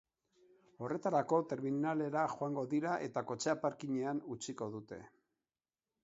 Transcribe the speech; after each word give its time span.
Horretarako, 0.85 1.37
terminalera 1.49 2.23
joango 2.31 2.63
dira 2.71 2.93
eta 3.09 3.23
kotxea 3.33 3.55
parkingean 3.67 4.23
utziko 4.37 4.69
dute. 4.77 4.99